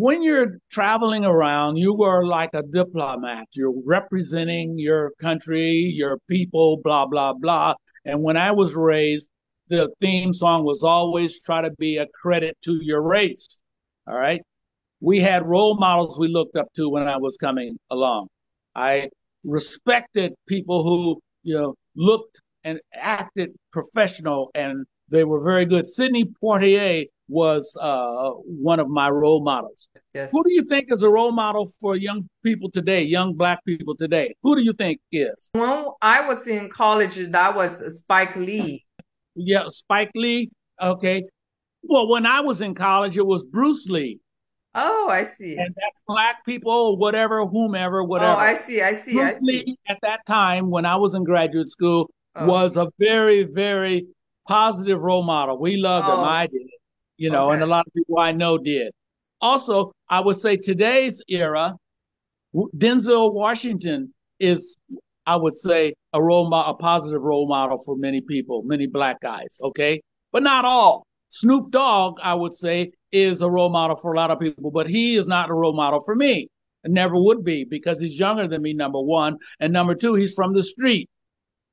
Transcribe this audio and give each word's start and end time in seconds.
when 0.00 0.22
you're 0.22 0.56
traveling 0.70 1.26
around, 1.26 1.76
you 1.76 2.02
are 2.04 2.24
like 2.24 2.54
a 2.54 2.62
diplomat. 2.62 3.46
You're 3.52 3.74
representing 3.84 4.78
your 4.78 5.12
country, 5.20 5.92
your 5.94 6.16
people, 6.26 6.80
blah, 6.82 7.04
blah, 7.04 7.34
blah. 7.34 7.74
And 8.06 8.22
when 8.22 8.38
I 8.38 8.52
was 8.52 8.74
raised, 8.74 9.28
the 9.68 9.90
theme 10.00 10.32
song 10.32 10.64
was 10.64 10.82
always 10.82 11.42
try 11.42 11.60
to 11.60 11.70
be 11.72 11.98
a 11.98 12.06
credit 12.22 12.56
to 12.64 12.78
your 12.80 13.02
race. 13.02 13.60
All 14.06 14.16
right. 14.16 14.40
We 15.00 15.20
had 15.20 15.46
role 15.46 15.76
models 15.76 16.18
we 16.18 16.28
looked 16.28 16.56
up 16.56 16.72
to 16.76 16.88
when 16.88 17.06
I 17.06 17.18
was 17.18 17.36
coming 17.36 17.78
along. 17.90 18.28
I 18.74 19.10
respected 19.44 20.32
people 20.48 20.82
who, 20.82 21.20
you 21.42 21.58
know, 21.58 21.74
looked 21.94 22.40
and 22.64 22.80
acted 22.94 23.50
professional 23.70 24.50
and 24.54 24.86
they 25.10 25.24
were 25.24 25.40
very 25.40 25.66
good. 25.66 25.88
Sidney 25.88 26.30
Poitier 26.42 27.06
was 27.28 27.76
uh, 27.80 28.30
one 28.44 28.80
of 28.80 28.88
my 28.88 29.08
role 29.08 29.42
models. 29.42 29.88
Yes. 30.14 30.30
Who 30.32 30.42
do 30.42 30.52
you 30.52 30.64
think 30.64 30.88
is 30.90 31.02
a 31.02 31.08
role 31.08 31.32
model 31.32 31.70
for 31.80 31.96
young 31.96 32.28
people 32.44 32.70
today, 32.70 33.02
young 33.02 33.34
black 33.34 33.64
people 33.64 33.96
today? 33.96 34.34
Who 34.42 34.56
do 34.56 34.62
you 34.62 34.72
think 34.72 35.00
is? 35.12 35.50
When 35.52 35.86
I 36.02 36.26
was 36.26 36.46
in 36.46 36.68
college, 36.68 37.16
that 37.16 37.54
was 37.54 38.00
Spike 38.00 38.36
Lee. 38.36 38.84
yeah, 39.34 39.64
Spike 39.72 40.10
Lee. 40.14 40.50
Okay. 40.82 41.24
Well, 41.82 42.08
when 42.08 42.26
I 42.26 42.40
was 42.40 42.60
in 42.60 42.74
college, 42.74 43.16
it 43.16 43.26
was 43.26 43.44
Bruce 43.46 43.86
Lee. 43.88 44.20
Oh, 44.74 45.08
I 45.10 45.24
see. 45.24 45.56
And 45.56 45.74
that's 45.74 46.00
black 46.06 46.44
people, 46.44 46.96
whatever, 46.96 47.44
whomever, 47.44 48.04
whatever. 48.04 48.32
Oh, 48.32 48.36
I 48.36 48.54
see. 48.54 48.82
I 48.82 48.94
see. 48.94 49.14
Bruce 49.14 49.36
I 49.36 49.38
see. 49.38 49.44
Lee 49.44 49.78
at 49.88 49.98
that 50.02 50.24
time, 50.26 50.70
when 50.70 50.84
I 50.84 50.96
was 50.96 51.14
in 51.14 51.24
graduate 51.24 51.70
school, 51.70 52.10
oh. 52.36 52.46
was 52.46 52.76
a 52.76 52.88
very, 52.98 53.44
very 53.44 54.06
positive 54.50 55.00
role 55.00 55.22
model. 55.22 55.58
We 55.58 55.76
loved 55.76 56.08
oh. 56.08 56.22
him. 56.22 56.28
I 56.28 56.46
did 56.46 56.62
you 57.20 57.28
know, 57.28 57.48
okay. 57.48 57.54
and 57.54 57.62
a 57.62 57.66
lot 57.66 57.86
of 57.86 57.92
people 57.92 58.18
I 58.18 58.32
know 58.32 58.56
did. 58.56 58.92
Also, 59.42 59.92
I 60.08 60.20
would 60.20 60.40
say 60.40 60.56
today's 60.56 61.22
era, 61.28 61.76
Denzel 62.54 63.34
Washington 63.34 64.14
is, 64.38 64.78
I 65.26 65.36
would 65.36 65.58
say, 65.58 65.92
a 66.14 66.22
role 66.22 66.48
model, 66.48 66.72
a 66.72 66.76
positive 66.78 67.20
role 67.20 67.46
model 67.46 67.78
for 67.84 67.94
many 67.94 68.22
people, 68.22 68.62
many 68.62 68.86
black 68.86 69.20
guys. 69.20 69.60
Okay, 69.62 70.00
but 70.32 70.42
not 70.42 70.64
all. 70.64 71.06
Snoop 71.28 71.70
Dogg, 71.70 72.18
I 72.22 72.32
would 72.32 72.54
say, 72.54 72.90
is 73.12 73.42
a 73.42 73.50
role 73.50 73.70
model 73.70 73.98
for 73.98 74.14
a 74.14 74.16
lot 74.16 74.30
of 74.30 74.40
people, 74.40 74.70
but 74.70 74.88
he 74.88 75.16
is 75.16 75.26
not 75.26 75.50
a 75.50 75.54
role 75.54 75.76
model 75.76 76.00
for 76.00 76.16
me. 76.16 76.48
It 76.84 76.90
never 76.90 77.20
would 77.20 77.44
be 77.44 77.64
because 77.64 78.00
he's 78.00 78.18
younger 78.18 78.48
than 78.48 78.62
me, 78.62 78.72
number 78.72 79.00
one. 79.00 79.36
And 79.60 79.74
number 79.74 79.94
two, 79.94 80.14
he's 80.14 80.32
from 80.32 80.54
the 80.54 80.62
street. 80.62 81.10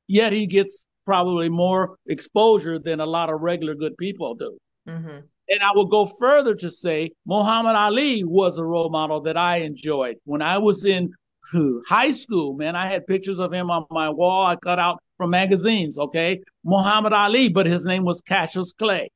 Yet 0.07 0.33
he 0.33 0.45
gets 0.45 0.87
probably 1.07 1.47
more 1.47 1.97
exposure 2.05 2.77
than 2.77 2.99
a 2.99 3.05
lot 3.05 3.29
of 3.29 3.39
regular 3.39 3.73
good 3.73 3.97
people 3.97 4.35
do. 4.35 4.57
Mm-hmm. 4.87 5.19
And 5.49 5.63
I 5.63 5.71
will 5.73 5.85
go 5.85 6.05
further 6.05 6.53
to 6.55 6.69
say 6.69 7.11
Muhammad 7.25 7.77
Ali 7.77 8.25
was 8.25 8.57
a 8.57 8.65
role 8.65 8.89
model 8.89 9.21
that 9.21 9.37
I 9.37 9.59
enjoyed. 9.59 10.17
When 10.25 10.41
I 10.41 10.57
was 10.57 10.83
in 10.83 11.13
high 11.87 12.11
school, 12.11 12.55
man, 12.55 12.75
I 12.75 12.89
had 12.89 13.07
pictures 13.07 13.39
of 13.39 13.53
him 13.53 13.71
on 13.71 13.85
my 13.89 14.09
wall 14.09 14.45
I 14.45 14.57
cut 14.57 14.79
out 14.79 15.01
from 15.15 15.29
magazines, 15.29 15.97
okay? 15.97 16.41
Muhammad 16.65 17.13
Ali, 17.13 17.47
but 17.47 17.65
his 17.65 17.85
name 17.85 18.03
was 18.03 18.21
Cassius 18.21 18.73
Clay. 18.73 19.09